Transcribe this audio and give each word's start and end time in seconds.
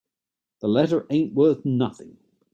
The 0.61 0.67
letter 0.67 1.05
ain't 1.11 1.35
worth 1.35 1.63
nothing. 1.63 2.17